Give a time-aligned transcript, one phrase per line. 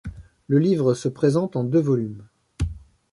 [0.47, 2.25] Le livre se présente en deux volumes.